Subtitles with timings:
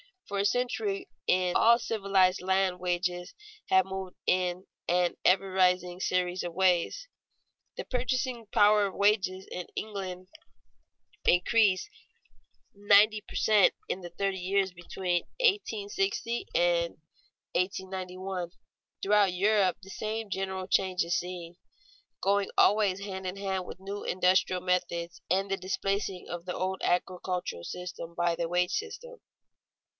[0.27, 3.35] For a century in all civilized lands wages
[3.69, 7.07] have moved in an ever rising series of waves.
[7.75, 10.29] The purchasing power of wages in England
[11.25, 11.89] increased
[12.73, 16.93] ninety per cent, in the thirty years between 1860 and
[17.51, 18.51] 1891.
[19.03, 21.57] Throughout Europe the same general change is seen,
[22.21, 26.81] going always hand in hand with new industrial methods and the displacing of the old
[26.83, 29.19] agricultural system by the wage system.